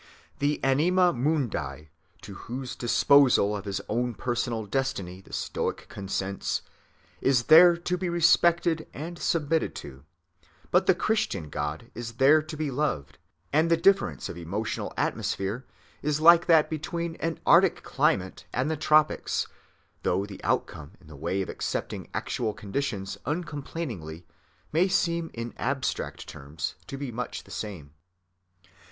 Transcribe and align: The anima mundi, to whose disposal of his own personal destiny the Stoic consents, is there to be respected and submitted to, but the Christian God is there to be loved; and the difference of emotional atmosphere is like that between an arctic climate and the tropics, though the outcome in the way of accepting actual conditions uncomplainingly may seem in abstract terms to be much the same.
The 0.39 0.59
anima 0.63 1.13
mundi, 1.13 1.89
to 2.23 2.33
whose 2.33 2.75
disposal 2.75 3.55
of 3.55 3.65
his 3.65 3.79
own 3.87 4.15
personal 4.15 4.65
destiny 4.65 5.21
the 5.21 5.31
Stoic 5.31 5.85
consents, 5.89 6.63
is 7.21 7.43
there 7.43 7.77
to 7.77 7.97
be 7.99 8.09
respected 8.09 8.87
and 8.95 9.19
submitted 9.19 9.75
to, 9.75 10.03
but 10.71 10.87
the 10.87 10.95
Christian 10.95 11.51
God 11.51 11.91
is 11.93 12.13
there 12.13 12.41
to 12.41 12.57
be 12.57 12.71
loved; 12.71 13.19
and 13.53 13.69
the 13.69 13.77
difference 13.77 14.27
of 14.27 14.39
emotional 14.39 14.91
atmosphere 14.97 15.67
is 16.01 16.19
like 16.19 16.47
that 16.47 16.67
between 16.67 17.13
an 17.17 17.39
arctic 17.45 17.83
climate 17.83 18.45
and 18.51 18.71
the 18.71 18.77
tropics, 18.77 19.45
though 20.01 20.25
the 20.25 20.43
outcome 20.43 20.93
in 20.99 21.05
the 21.05 21.15
way 21.15 21.43
of 21.43 21.49
accepting 21.49 22.09
actual 22.11 22.55
conditions 22.55 23.19
uncomplainingly 23.27 24.25
may 24.71 24.87
seem 24.87 25.29
in 25.35 25.53
abstract 25.57 26.27
terms 26.27 26.73
to 26.87 26.97
be 26.97 27.11
much 27.11 27.43
the 27.43 27.51
same. 27.51 27.91